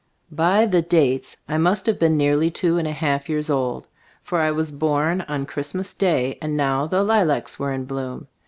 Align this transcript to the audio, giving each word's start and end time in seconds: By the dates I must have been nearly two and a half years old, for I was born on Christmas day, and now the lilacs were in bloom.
By 0.31 0.65
the 0.65 0.81
dates 0.81 1.37
I 1.47 1.59
must 1.59 1.85
have 1.85 1.99
been 1.99 2.17
nearly 2.17 2.49
two 2.49 2.79
and 2.79 2.87
a 2.87 2.91
half 2.91 3.29
years 3.29 3.51
old, 3.51 3.85
for 4.23 4.39
I 4.39 4.49
was 4.49 4.71
born 4.71 5.21
on 5.27 5.45
Christmas 5.45 5.93
day, 5.93 6.39
and 6.41 6.57
now 6.57 6.87
the 6.87 7.03
lilacs 7.03 7.59
were 7.59 7.71
in 7.71 7.85
bloom. 7.85 8.27